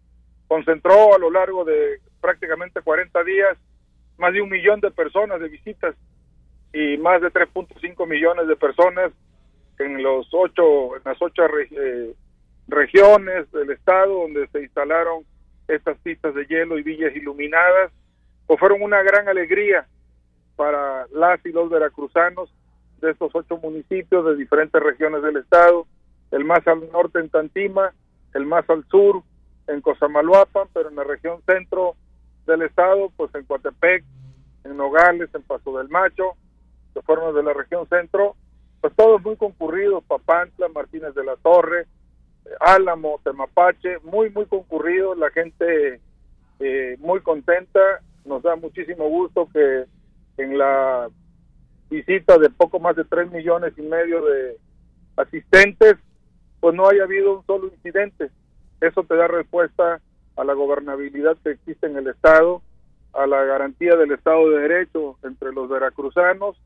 concentró 0.51 1.15
a 1.15 1.19
lo 1.19 1.31
largo 1.31 1.65
de 1.65 2.01
prácticamente 2.21 2.83
40 2.83 3.23
días 3.23 3.57
más 4.19 4.33
de 4.33 4.43
un 4.43 4.51
millón 4.51 4.81
de 4.81 4.91
personas 4.91 5.41
de 5.41 5.49
visitas 5.49 5.95
y 6.73 6.97
más 6.97 7.23
de 7.23 7.29
3.5 7.29 8.05
millones 8.09 8.49
de 8.49 8.57
personas 8.57 9.13
en 9.79 10.03
los 10.03 10.27
ocho 10.33 10.97
en 10.97 11.03
las 11.05 11.23
ocho 11.23 11.45
eh, 11.57 12.17
regiones 12.67 13.49
del 13.53 13.71
estado 13.71 14.23
donde 14.23 14.49
se 14.49 14.63
instalaron 14.63 15.23
estas 15.69 15.97
pistas 15.99 16.35
de 16.35 16.45
hielo 16.47 16.81
y 16.81 16.83
villas 16.83 17.15
iluminadas, 17.15 17.93
pues 18.49 18.59
fueron 18.59 18.83
una 18.83 19.05
gran 19.05 19.29
alegría 19.29 19.87
para 20.57 21.07
las 21.13 21.47
y 21.47 21.53
los 21.53 21.71
veracruzanos 21.71 22.53
de 23.01 23.13
estos 23.13 23.31
ocho 23.35 23.57
municipios 23.59 24.27
de 24.27 24.35
diferentes 24.35 24.83
regiones 24.83 25.23
del 25.23 25.37
estado, 25.37 25.87
el 26.33 26.45
más 26.45 26.67
al 26.67 26.91
norte 26.91 27.21
en 27.21 27.29
Tantima, 27.29 27.93
el 28.35 28.47
más 28.47 28.69
al 28.69 28.85
sur 28.89 29.23
en 29.71 29.81
Cosamaloapan, 29.81 30.69
pero 30.73 30.89
en 30.89 30.97
la 30.97 31.05
región 31.05 31.41
centro 31.47 31.95
del 32.47 32.63
estado, 32.63 33.11
pues 33.17 33.35
en 33.35 33.45
Coatepec, 33.45 34.05
en 34.65 34.77
Nogales, 34.77 35.31
en 35.35 35.43
Paso 35.43 35.77
del 35.79 35.89
Macho, 35.89 36.35
que 36.93 37.03
fueron 37.03 37.35
de 37.35 37.43
la 37.43 37.53
región 37.53 37.89
centro, 37.89 38.37
pues 38.81 38.95
todos 38.97 39.23
muy 39.23 39.37
concurridos, 39.37 40.05
Papantla, 40.05 40.69
Martínez 40.69 41.15
de 41.15 41.25
la 41.25 41.37
Torre, 41.37 41.87
Álamo, 42.59 43.21
Temapache, 43.23 43.99
muy, 44.03 44.31
muy 44.31 44.47
concurrido, 44.47 45.15
la 45.15 45.31
gente 45.31 46.01
eh, 46.59 46.97
muy 46.99 47.21
contenta, 47.21 47.81
nos 48.25 48.43
da 48.43 48.57
muchísimo 48.57 49.09
gusto 49.09 49.49
que 49.53 49.85
en 50.39 50.59
la 50.59 51.09
visita 51.91 52.39
de 52.39 52.51
poco 52.51 52.81
más 52.81 52.97
de 52.97 53.05
3 53.05 53.31
millones 53.31 53.75
y 53.77 53.83
medio 53.83 54.25
de 54.25 54.57
asistentes, 55.17 55.97
pues 56.61 56.75
no 56.75 56.89
haya 56.89 57.05
habido 57.05 57.39
un 57.39 57.47
solo 57.47 57.69
incidente. 57.69 58.31
Eso 58.81 59.03
te 59.05 59.17
da 59.17 59.29
respuesta 59.29 60.01
a 60.37 60.45
la 60.45 60.55
gobernabilidad 60.55 61.37
que 61.43 61.51
existe 61.51 61.87
en 61.87 61.97
el 61.97 62.09
Estado, 62.09 62.63
a 63.13 63.27
la 63.27 63.45
garantía 63.45 63.97
del 63.97 64.13
Estado 64.13 64.51
de 64.51 64.61
Derecho 64.61 65.17
entre 65.23 65.53
los 65.53 65.69
veracruzanos 65.69 66.57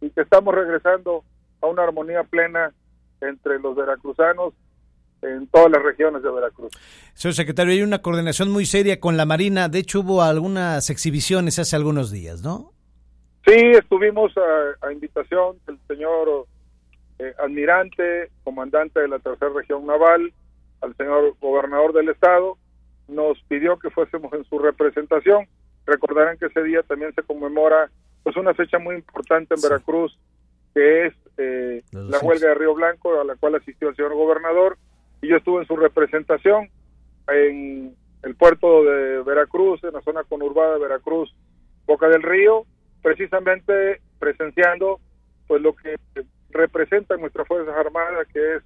y 0.00 0.10
que 0.10 0.20
estamos 0.20 0.54
regresando 0.54 1.24
a 1.60 1.66
una 1.66 1.82
armonía 1.82 2.24
plena 2.24 2.72
entre 3.20 3.58
los 3.58 3.74
veracruzanos 3.74 4.54
en 5.22 5.46
todas 5.46 5.70
las 5.70 5.82
regiones 5.82 6.22
de 6.22 6.30
Veracruz. 6.30 6.72
Señor 7.14 7.34
secretario, 7.34 7.72
hay 7.72 7.82
una 7.82 8.02
coordinación 8.02 8.50
muy 8.50 8.66
seria 8.66 9.00
con 9.00 9.16
la 9.16 9.24
Marina. 9.24 9.68
De 9.68 9.78
hecho, 9.78 10.00
hubo 10.00 10.22
algunas 10.22 10.90
exhibiciones 10.90 11.58
hace 11.58 11.76
algunos 11.76 12.10
días, 12.10 12.42
¿no? 12.42 12.72
Sí, 13.46 13.54
estuvimos 13.54 14.32
a, 14.82 14.92
invitación 14.92 15.56
del 15.66 15.78
señor 15.86 16.46
eh, 17.18 17.32
almirante, 17.42 18.30
comandante 18.42 19.00
de 19.00 19.08
la 19.08 19.18
tercera 19.18 19.50
región 19.54 19.86
naval, 19.86 20.32
al 20.84 20.96
señor 20.96 21.34
gobernador 21.40 21.92
del 21.92 22.08
estado. 22.10 22.58
Nos 23.08 23.40
pidió 23.48 23.78
que 23.78 23.90
fuésemos 23.90 24.32
en 24.32 24.44
su 24.44 24.58
representación. 24.58 25.46
Recordarán 25.86 26.38
que 26.38 26.46
ese 26.46 26.62
día 26.62 26.82
también 26.82 27.14
se 27.14 27.22
conmemora 27.22 27.90
pues 28.22 28.36
una 28.36 28.54
fecha 28.54 28.78
muy 28.78 28.94
importante 28.96 29.54
en 29.54 29.60
Veracruz, 29.60 30.18
que 30.72 31.06
es 31.06 31.14
eh, 31.36 31.82
la 31.92 32.18
huelga 32.20 32.48
de 32.48 32.54
Río 32.54 32.74
Blanco, 32.74 33.20
a 33.20 33.24
la 33.24 33.36
cual 33.36 33.56
asistió 33.56 33.90
el 33.90 33.96
señor 33.96 34.14
gobernador 34.14 34.78
y 35.20 35.28
yo 35.28 35.36
estuve 35.36 35.60
en 35.60 35.66
su 35.66 35.76
representación 35.76 36.70
en 37.28 37.94
el 38.22 38.34
puerto 38.36 38.84
de 38.84 39.22
Veracruz, 39.22 39.82
en 39.84 39.92
la 39.92 40.00
zona 40.02 40.24
conurbada 40.24 40.74
de 40.74 40.80
Veracruz, 40.80 41.34
Boca 41.86 42.08
del 42.08 42.22
Río, 42.22 42.64
precisamente 43.02 44.00
presenciando 44.18 45.00
pues 45.46 45.60
lo 45.60 45.74
que 45.74 45.96
representa 46.50 47.16
nuestras 47.16 47.46
Fuerzas 47.46 47.76
Armadas, 47.76 48.26
que 48.32 48.56
es 48.56 48.62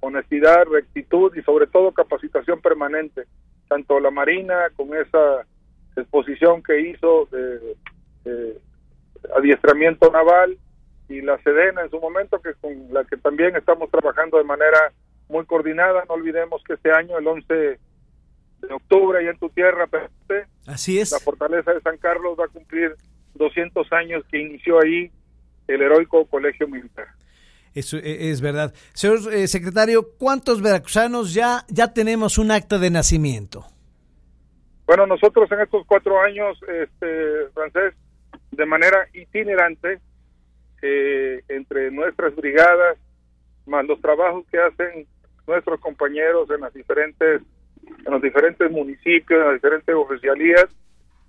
honestidad, 0.00 0.66
rectitud 0.66 1.34
y 1.36 1.42
sobre 1.42 1.66
todo 1.66 1.92
capacitación 1.92 2.60
permanente, 2.60 3.24
tanto 3.68 4.00
la 4.00 4.10
Marina 4.10 4.68
con 4.76 4.94
esa 4.94 5.44
exposición 5.96 6.62
que 6.62 6.80
hizo 6.80 7.28
de, 7.30 7.76
de 8.24 8.60
adiestramiento 9.36 10.10
naval 10.10 10.56
y 11.08 11.22
la 11.22 11.38
Sedena 11.42 11.82
en 11.82 11.90
su 11.90 11.98
momento, 12.00 12.40
que 12.40 12.54
con 12.54 12.92
la 12.92 13.04
que 13.04 13.16
también 13.16 13.56
estamos 13.56 13.90
trabajando 13.90 14.38
de 14.38 14.44
manera 14.44 14.92
muy 15.28 15.44
coordinada. 15.46 16.04
No 16.08 16.14
olvidemos 16.14 16.62
que 16.64 16.74
este 16.74 16.92
año, 16.92 17.18
el 17.18 17.26
11 17.26 17.54
de 17.54 17.78
octubre, 18.74 19.24
y 19.24 19.28
en 19.28 19.38
tu 19.38 19.48
tierra, 19.50 19.88
Así 20.66 20.98
es. 20.98 21.12
la 21.12 21.18
fortaleza 21.18 21.72
de 21.72 21.80
San 21.80 21.96
Carlos 21.98 22.36
va 22.38 22.44
a 22.44 22.48
cumplir 22.48 22.94
200 23.34 23.90
años 23.92 24.24
que 24.30 24.38
inició 24.38 24.80
ahí 24.80 25.10
el 25.66 25.82
heroico 25.82 26.26
colegio 26.26 26.68
militar. 26.68 27.08
Eso 27.74 27.96
e, 27.98 28.30
es 28.30 28.40
verdad. 28.40 28.72
Señor 28.92 29.18
eh, 29.32 29.46
secretario, 29.48 30.10
¿cuántos 30.18 30.62
veracruzanos 30.62 31.34
ya, 31.34 31.64
ya 31.68 31.92
tenemos 31.92 32.38
un 32.38 32.50
acta 32.50 32.78
de 32.78 32.90
nacimiento? 32.90 33.64
Bueno, 34.86 35.06
nosotros 35.06 35.50
en 35.52 35.60
estos 35.60 35.86
cuatro 35.86 36.20
años, 36.20 36.58
este, 36.66 37.48
francés, 37.54 37.94
de 38.52 38.66
manera 38.66 39.06
itinerante, 39.12 40.00
eh, 40.80 41.42
entre 41.48 41.90
nuestras 41.90 42.34
brigadas, 42.34 42.96
más 43.66 43.84
los 43.86 44.00
trabajos 44.00 44.46
que 44.50 44.58
hacen 44.58 45.06
nuestros 45.46 45.80
compañeros 45.80 46.48
en 46.50 46.60
las 46.60 46.72
diferentes 46.72 47.42
en 48.04 48.12
los 48.12 48.22
diferentes 48.22 48.70
municipios, 48.70 49.40
en 49.40 49.46
las 49.46 49.54
diferentes 49.54 49.94
oficialías, 49.94 50.66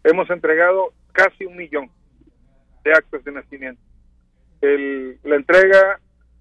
hemos 0.04 0.30
entregado 0.30 0.94
casi 1.12 1.46
un 1.46 1.56
millón 1.58 1.90
de 2.84 2.94
actos 2.94 3.24
de 3.24 3.32
nacimiento. 3.32 3.82
El, 4.62 5.20
la 5.24 5.36
entrega 5.36 6.00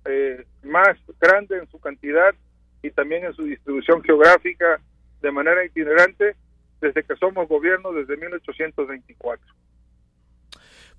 eh, 0.09 0.45
más 0.63 0.97
grande 1.21 1.59
en 1.59 1.69
su 1.71 1.79
cantidad 1.79 2.35
y 2.83 2.91
también 2.91 3.25
en 3.25 3.35
su 3.35 3.45
distribución 3.45 4.03
geográfica 4.03 4.81
de 5.21 5.31
manera 5.31 5.65
itinerante 5.65 6.35
desde 6.81 7.03
que 7.03 7.17
somos 7.17 7.49
gobierno 7.49 7.93
desde 7.93 8.17
1824. 8.17 9.55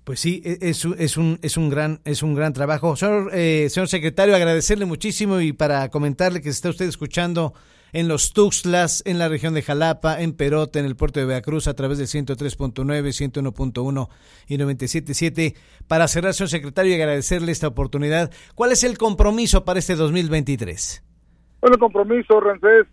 Pues 0.04 0.20
sí, 0.20 0.42
e, 0.44 0.58
es, 0.60 0.84
es, 0.98 1.16
un, 1.16 1.38
es, 1.42 1.56
un, 1.56 1.70
gran, 1.70 2.00
es 2.04 2.22
un 2.22 2.34
gran 2.34 2.52
trabajo. 2.52 2.96
Señor, 2.96 3.30
eh, 3.32 3.68
señor 3.70 3.88
secretario, 3.88 4.34
agradecerle 4.34 4.84
muchísimo 4.84 5.40
y 5.40 5.52
para 5.52 5.88
comentarle 5.90 6.40
que 6.40 6.50
se 6.50 6.56
está 6.56 6.70
usted 6.70 6.86
escuchando 6.86 7.54
en 7.92 8.08
los 8.08 8.32
Tuxtlas, 8.32 9.02
en 9.06 9.18
la 9.18 9.28
región 9.28 9.54
de 9.54 9.62
Jalapa, 9.62 10.20
en 10.20 10.36
Perote, 10.36 10.78
en 10.78 10.86
el 10.86 10.96
puerto 10.96 11.20
de 11.20 11.26
Veracruz, 11.26 11.68
a 11.68 11.74
través 11.74 11.98
del 11.98 12.06
103.9, 12.06 12.74
101.1 12.84 14.08
y 14.48 14.58
97.7. 14.58 15.56
Para 15.88 16.08
cerrar, 16.08 16.34
señor 16.34 16.48
secretario, 16.48 16.92
y 16.92 17.00
agradecerle 17.00 17.52
esta 17.52 17.68
oportunidad, 17.68 18.30
¿cuál 18.54 18.72
es 18.72 18.84
el 18.84 18.98
compromiso 18.98 19.64
para 19.64 19.78
este 19.78 19.96
2023? 19.96 21.04
Bueno, 21.60 21.74
el 21.74 21.80
compromiso, 21.80 22.40
Rancés, 22.40 22.86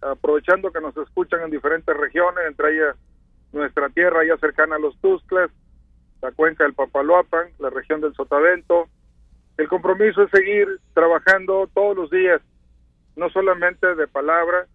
aprovechando 0.00 0.72
que 0.72 0.80
nos 0.80 0.96
escuchan 0.96 1.42
en 1.42 1.50
diferentes 1.50 1.96
regiones, 1.96 2.44
entre 2.48 2.74
ellas 2.74 2.96
nuestra 3.52 3.88
tierra 3.90 4.20
ya 4.26 4.36
cercana 4.38 4.76
a 4.76 4.78
los 4.78 4.98
Tuxtlas, 5.00 5.50
la 6.20 6.32
cuenca 6.32 6.64
del 6.64 6.74
Papaloapan, 6.74 7.48
la 7.58 7.70
región 7.70 8.00
del 8.00 8.14
Sotavento. 8.14 8.88
El 9.56 9.68
compromiso 9.68 10.22
es 10.22 10.30
seguir 10.30 10.68
trabajando 10.94 11.68
todos 11.72 11.96
los 11.96 12.10
días, 12.10 12.40
no 13.16 13.30
solamente 13.30 13.94
de 13.94 14.06
palabra, 14.06 14.66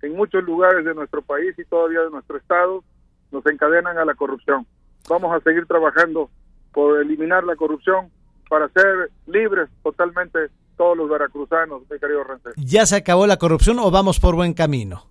en 0.00 0.16
muchos 0.16 0.42
lugares 0.42 0.86
de 0.86 0.94
nuestro 0.94 1.20
país 1.20 1.54
y 1.58 1.64
todavía 1.66 2.00
de 2.00 2.10
nuestro 2.10 2.38
estado 2.38 2.82
nos 3.30 3.44
encadenan 3.44 3.98
a 3.98 4.06
la 4.06 4.14
corrupción. 4.14 4.66
Vamos 5.06 5.34
a 5.34 5.40
seguir 5.40 5.66
trabajando 5.66 6.30
por 6.76 7.00
eliminar 7.00 7.42
la 7.44 7.56
corrupción 7.56 8.10
para 8.50 8.68
ser 8.68 9.10
libres 9.26 9.66
totalmente 9.82 10.38
todos 10.76 10.94
los 10.94 11.08
veracruzanos, 11.08 11.80
mi 11.90 11.98
querido 11.98 12.22
Rancés. 12.22 12.52
¿Ya 12.58 12.84
se 12.84 12.96
acabó 12.96 13.26
la 13.26 13.38
corrupción 13.38 13.78
o 13.78 13.90
vamos 13.90 14.20
por 14.20 14.34
buen 14.34 14.52
camino? 14.52 15.06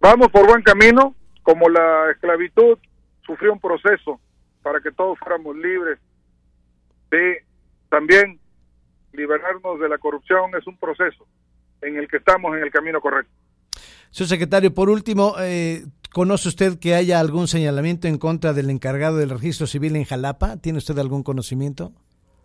Vamos 0.00 0.28
por 0.28 0.46
buen 0.46 0.62
camino, 0.62 1.14
como 1.42 1.68
la 1.68 2.10
esclavitud 2.10 2.78
sufrió 3.26 3.52
un 3.52 3.60
proceso 3.60 4.18
para 4.62 4.80
que 4.80 4.90
todos 4.90 5.18
fuéramos 5.18 5.54
libres 5.58 5.98
de 7.10 7.44
también 7.90 8.40
liberarnos 9.12 9.78
de 9.80 9.90
la 9.90 9.98
corrupción 9.98 10.52
es 10.58 10.66
un 10.66 10.78
proceso 10.78 11.26
en 11.82 11.98
el 11.98 12.08
que 12.08 12.16
estamos 12.16 12.56
en 12.56 12.62
el 12.62 12.70
camino 12.70 13.02
correcto. 13.02 13.30
Señor 14.10 14.28
secretario, 14.28 14.74
por 14.74 14.88
último, 14.88 15.34
eh, 15.40 15.84
¿conoce 16.12 16.48
usted 16.48 16.78
que 16.78 16.94
haya 16.94 17.20
algún 17.20 17.46
señalamiento 17.46 18.08
en 18.08 18.18
contra 18.18 18.52
del 18.52 18.70
encargado 18.70 19.18
del 19.18 19.30
registro 19.30 19.66
civil 19.66 19.96
en 19.96 20.04
Jalapa? 20.04 20.56
¿Tiene 20.56 20.78
usted 20.78 20.98
algún 20.98 21.22
conocimiento? 21.22 21.92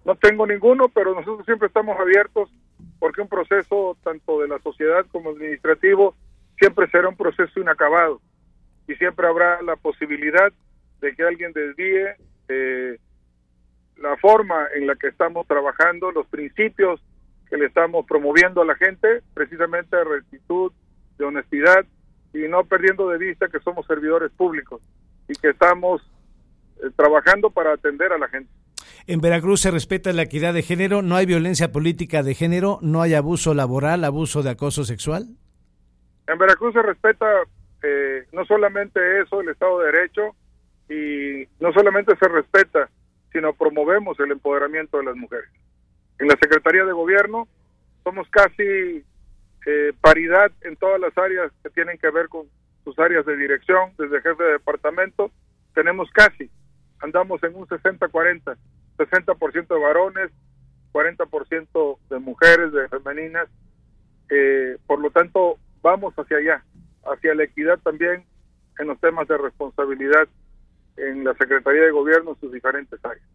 No 0.05 0.15
tengo 0.15 0.45
ninguno, 0.45 0.89
pero 0.89 1.13
nosotros 1.13 1.45
siempre 1.45 1.67
estamos 1.67 1.97
abiertos 1.97 2.49
porque 2.99 3.21
un 3.21 3.29
proceso 3.29 3.97
tanto 4.03 4.41
de 4.41 4.47
la 4.49 4.59
sociedad 4.59 5.05
como 5.11 5.29
administrativo 5.29 6.15
siempre 6.57 6.89
será 6.89 7.07
un 7.07 7.15
proceso 7.15 7.59
inacabado 7.59 8.21
y 8.87 8.95
siempre 8.95 9.27
habrá 9.27 9.61
la 9.61 9.75
posibilidad 9.77 10.51
de 10.99 11.15
que 11.15 11.23
alguien 11.23 11.53
desvíe 11.53 12.15
eh, 12.49 12.97
la 13.97 14.17
forma 14.17 14.67
en 14.75 14.87
la 14.87 14.95
que 14.95 15.07
estamos 15.07 15.47
trabajando, 15.47 16.11
los 16.11 16.27
principios 16.27 17.01
que 17.49 17.57
le 17.57 17.65
estamos 17.65 18.05
promoviendo 18.05 18.61
a 18.61 18.65
la 18.65 18.75
gente, 18.75 19.21
precisamente 19.33 20.03
rectitud, 20.03 20.71
de 21.17 21.25
honestidad 21.25 21.85
y 22.33 22.47
no 22.47 22.63
perdiendo 22.63 23.09
de 23.09 23.17
vista 23.17 23.47
que 23.47 23.59
somos 23.59 23.85
servidores 23.85 24.31
públicos 24.31 24.81
y 25.27 25.33
que 25.33 25.49
estamos 25.49 26.01
eh, 26.77 26.89
trabajando 26.95 27.49
para 27.49 27.73
atender 27.73 28.11
a 28.11 28.17
la 28.17 28.27
gente. 28.27 28.49
En 29.05 29.21
Veracruz 29.21 29.61
se 29.61 29.71
respeta 29.71 30.13
la 30.13 30.23
equidad 30.23 30.53
de 30.53 30.63
género, 30.63 31.01
no 31.01 31.15
hay 31.15 31.25
violencia 31.25 31.71
política 31.71 32.23
de 32.23 32.35
género, 32.35 32.79
no 32.81 33.01
hay 33.01 33.13
abuso 33.13 33.53
laboral, 33.53 34.03
abuso 34.03 34.43
de 34.43 34.51
acoso 34.51 34.83
sexual. 34.85 35.27
En 36.27 36.37
Veracruz 36.37 36.73
se 36.73 36.81
respeta 36.81 37.25
eh, 37.83 38.25
no 38.31 38.45
solamente 38.45 39.21
eso, 39.21 39.41
el 39.41 39.49
Estado 39.49 39.79
de 39.79 39.85
Derecho, 39.91 40.35
y 40.89 41.47
no 41.59 41.73
solamente 41.73 42.15
se 42.17 42.27
respeta, 42.27 42.89
sino 43.31 43.53
promovemos 43.53 44.17
el 44.19 44.31
empoderamiento 44.31 44.97
de 44.97 45.05
las 45.05 45.15
mujeres. 45.15 45.49
En 46.19 46.27
la 46.27 46.37
Secretaría 46.41 46.85
de 46.85 46.93
Gobierno 46.93 47.47
somos 48.03 48.27
casi 48.29 49.03
eh, 49.65 49.93
paridad 50.01 50.51
en 50.61 50.75
todas 50.75 50.99
las 50.99 51.17
áreas 51.17 51.51
que 51.63 51.69
tienen 51.69 51.97
que 51.97 52.09
ver 52.09 52.27
con 52.29 52.47
sus 52.83 52.97
áreas 52.99 53.25
de 53.25 53.37
dirección, 53.37 53.91
desde 53.97 54.21
jefe 54.21 54.43
de 54.43 54.51
departamento, 54.53 55.31
tenemos 55.73 56.09
casi, 56.11 56.49
andamos 56.99 57.41
en 57.43 57.55
un 57.55 57.65
60-40, 57.67 58.57
60%, 58.97 59.67
de 59.67 59.79
varones, 59.79 60.31
40% 60.91 61.97
de 62.09 62.19
mujeres, 62.19 62.71
de 62.71 62.89
femeninas, 62.89 63.47
eh, 64.29 64.77
por 64.85 64.99
lo 64.99 65.09
tanto 65.11 65.57
vamos 65.81 66.13
hacia 66.15 66.37
allá, 66.37 66.63
hacia 67.05 67.35
la 67.35 67.43
equidad 67.43 67.79
también 67.79 68.25
en 68.79 68.87
los 68.87 68.99
temas 68.99 69.27
de 69.27 69.37
responsabilidad 69.37 70.27
en 70.97 71.23
la 71.23 71.33
Secretaría 71.35 71.83
de 71.83 71.91
Gobierno 71.91 72.31
en 72.31 72.39
sus 72.39 72.51
diferentes 72.51 72.99
áreas. 73.03 73.25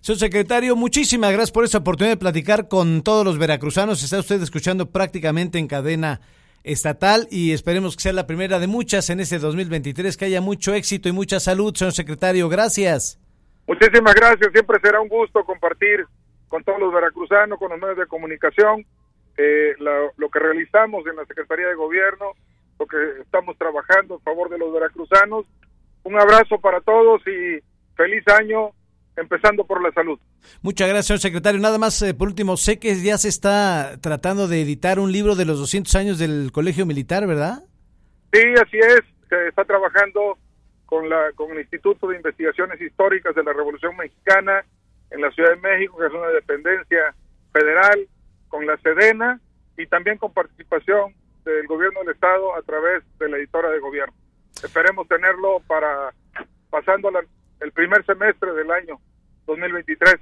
Señor 0.00 0.18
secretario, 0.20 0.76
muchísimas 0.76 1.32
gracias 1.32 1.50
por 1.50 1.64
esta 1.64 1.78
oportunidad 1.78 2.14
de 2.14 2.20
platicar 2.20 2.68
con 2.68 3.02
todos 3.02 3.24
los 3.24 3.36
veracruzanos. 3.36 4.02
Está 4.02 4.20
usted 4.20 4.40
escuchando 4.40 4.90
prácticamente 4.90 5.58
en 5.58 5.66
cadena 5.66 6.20
estatal 6.62 7.26
y 7.30 7.52
esperemos 7.52 7.96
que 7.96 8.02
sea 8.02 8.12
la 8.12 8.26
primera 8.26 8.58
de 8.58 8.68
muchas 8.68 9.10
en 9.10 9.20
este 9.20 9.38
2023, 9.38 10.16
que 10.16 10.26
haya 10.26 10.40
mucho 10.40 10.72
éxito 10.74 11.08
y 11.08 11.12
mucha 11.12 11.40
salud, 11.40 11.74
señor 11.74 11.92
secretario. 11.92 12.48
Gracias. 12.48 13.18
Muchísimas 13.66 14.14
gracias. 14.14 14.52
Siempre 14.52 14.78
será 14.80 15.00
un 15.00 15.08
gusto 15.08 15.44
compartir 15.44 16.06
con 16.48 16.62
todos 16.64 16.78
los 16.78 16.92
veracruzanos, 16.92 17.58
con 17.58 17.70
los 17.70 17.80
medios 17.80 17.98
de 17.98 18.06
comunicación, 18.06 18.86
eh, 19.36 19.74
lo 19.78 20.28
que 20.30 20.38
realizamos 20.38 21.06
en 21.06 21.16
la 21.16 21.26
Secretaría 21.26 21.68
de 21.68 21.74
Gobierno, 21.74 22.32
lo 22.78 22.86
que 22.86 22.96
estamos 23.20 23.58
trabajando 23.58 24.14
en 24.14 24.20
favor 24.20 24.48
de 24.48 24.58
los 24.58 24.72
veracruzanos. 24.72 25.44
Un 26.04 26.18
abrazo 26.18 26.58
para 26.60 26.80
todos 26.80 27.20
y 27.26 27.60
feliz 27.96 28.26
año 28.28 28.72
empezando 29.20 29.64
por 29.64 29.82
la 29.82 29.90
salud. 29.92 30.18
Muchas 30.62 30.88
gracias, 30.88 31.06
señor 31.06 31.20
secretario. 31.20 31.60
Nada 31.60 31.78
más, 31.78 32.00
eh, 32.02 32.14
por 32.14 32.28
último, 32.28 32.56
sé 32.56 32.78
que 32.78 32.94
ya 33.02 33.18
se 33.18 33.28
está 33.28 33.98
tratando 34.00 34.48
de 34.48 34.62
editar 34.62 34.98
un 34.98 35.12
libro 35.12 35.34
de 35.34 35.44
los 35.44 35.58
200 35.58 35.94
años 35.96 36.18
del 36.18 36.50
Colegio 36.52 36.86
Militar, 36.86 37.26
¿verdad? 37.26 37.64
Sí, 38.32 38.42
así 38.62 38.78
es. 38.78 39.02
Se 39.28 39.48
está 39.48 39.64
trabajando 39.64 40.38
con, 40.86 41.08
la, 41.08 41.32
con 41.34 41.52
el 41.52 41.60
Instituto 41.60 42.08
de 42.08 42.16
Investigaciones 42.16 42.80
Históricas 42.80 43.34
de 43.34 43.44
la 43.44 43.52
Revolución 43.52 43.96
Mexicana 43.96 44.64
en 45.10 45.20
la 45.20 45.30
Ciudad 45.32 45.50
de 45.50 45.56
México, 45.56 45.98
que 45.98 46.06
es 46.06 46.12
una 46.12 46.28
dependencia 46.28 47.14
federal, 47.52 48.06
con 48.48 48.66
la 48.66 48.76
Sedena 48.78 49.40
y 49.76 49.86
también 49.86 50.18
con 50.18 50.32
participación 50.32 51.14
del 51.44 51.66
gobierno 51.66 52.00
del 52.00 52.14
Estado 52.14 52.54
a 52.54 52.62
través 52.62 53.02
de 53.18 53.28
la 53.28 53.36
editora 53.36 53.70
de 53.70 53.80
gobierno. 53.80 54.14
Esperemos 54.62 55.06
tenerlo 55.08 55.60
para 55.66 56.12
pasando 56.70 57.10
la, 57.10 57.20
el 57.60 57.72
primer 57.72 58.04
semestre 58.04 58.52
del 58.52 58.70
año 58.70 59.00
2023 59.48 60.14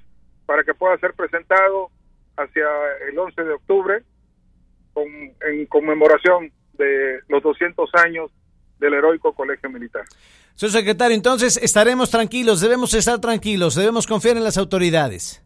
para 0.46 0.62
que 0.64 0.72
pueda 0.72 0.96
ser 0.98 1.12
presentado 1.12 1.90
hacia 2.36 2.64
el 3.10 3.18
11 3.18 3.42
de 3.42 3.52
octubre 3.52 4.02
con, 4.94 5.04
en 5.06 5.66
conmemoración 5.66 6.52
de 6.74 7.20
los 7.28 7.42
200 7.42 7.90
años 7.94 8.30
del 8.78 8.94
heroico 8.94 9.34
colegio 9.34 9.68
militar. 9.68 10.04
Señor 10.54 10.72
secretario, 10.72 11.14
entonces 11.14 11.58
estaremos 11.58 12.10
tranquilos, 12.10 12.60
debemos 12.60 12.94
estar 12.94 13.20
tranquilos, 13.20 13.74
debemos 13.74 14.06
confiar 14.06 14.36
en 14.36 14.44
las 14.44 14.56
autoridades. 14.56 15.42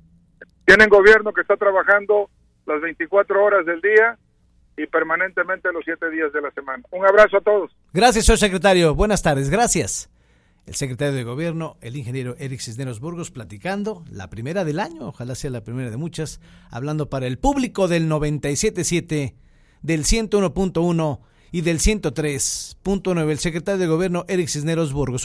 Tienen 0.66 0.88
gobierno 0.88 1.32
que 1.32 1.40
está 1.40 1.56
trabajando 1.56 2.28
las 2.66 2.80
24 2.80 3.42
horas 3.42 3.66
del 3.66 3.80
día 3.80 4.18
y 4.76 4.86
permanentemente 4.86 5.72
los 5.72 5.84
7 5.84 6.10
días 6.10 6.32
de 6.32 6.42
la 6.42 6.50
semana. 6.52 6.84
Un 6.90 7.06
abrazo 7.06 7.38
a 7.38 7.40
todos. 7.40 7.72
Gracias, 7.92 8.26
señor 8.26 8.38
secretario. 8.38 8.94
Buenas 8.94 9.22
tardes. 9.22 9.50
Gracias 9.50 10.10
el 10.66 10.74
secretario 10.74 11.14
de 11.14 11.24
Gobierno, 11.24 11.76
el 11.80 11.96
ingeniero 11.96 12.36
Eric 12.38 12.60
Cisneros 12.60 13.00
Burgos, 13.00 13.30
platicando 13.30 14.04
la 14.10 14.30
primera 14.30 14.64
del 14.64 14.78
año, 14.78 15.08
ojalá 15.08 15.34
sea 15.34 15.50
la 15.50 15.64
primera 15.64 15.90
de 15.90 15.96
muchas, 15.96 16.40
hablando 16.70 17.10
para 17.10 17.26
el 17.26 17.38
público 17.38 17.88
del 17.88 18.08
97.7, 18.08 19.34
del 19.82 20.04
101.1 20.04 21.20
y 21.52 21.62
del 21.62 21.78
103.9. 21.78 23.30
El 23.30 23.38
secretario 23.38 23.80
de 23.80 23.86
Gobierno, 23.86 24.24
Eric 24.28 24.48
Cisneros 24.48 24.92
Burgos. 24.92 25.18